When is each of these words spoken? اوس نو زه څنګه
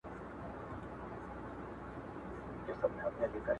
اوس 2.67 2.81
نو 2.95 3.07
زه 3.15 3.23
څنګه 3.31 3.49